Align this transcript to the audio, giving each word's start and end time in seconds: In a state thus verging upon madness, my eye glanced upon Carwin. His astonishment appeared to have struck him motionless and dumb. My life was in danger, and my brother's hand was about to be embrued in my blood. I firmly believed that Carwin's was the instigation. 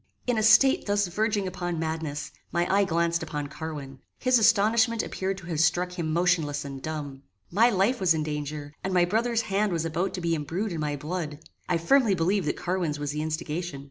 In 0.25 0.35
a 0.35 0.41
state 0.41 0.87
thus 0.87 1.05
verging 1.05 1.45
upon 1.47 1.77
madness, 1.77 2.31
my 2.51 2.65
eye 2.75 2.85
glanced 2.85 3.21
upon 3.21 3.45
Carwin. 3.45 3.99
His 4.17 4.39
astonishment 4.39 5.03
appeared 5.03 5.37
to 5.37 5.45
have 5.45 5.59
struck 5.59 5.91
him 5.91 6.11
motionless 6.11 6.65
and 6.65 6.81
dumb. 6.81 7.21
My 7.51 7.69
life 7.69 7.99
was 7.99 8.15
in 8.15 8.23
danger, 8.23 8.73
and 8.83 8.95
my 8.95 9.05
brother's 9.05 9.41
hand 9.41 9.71
was 9.71 9.85
about 9.85 10.15
to 10.15 10.21
be 10.21 10.33
embrued 10.33 10.71
in 10.71 10.79
my 10.79 10.95
blood. 10.95 11.37
I 11.69 11.77
firmly 11.77 12.15
believed 12.15 12.47
that 12.47 12.57
Carwin's 12.57 12.97
was 12.97 13.11
the 13.11 13.21
instigation. 13.21 13.79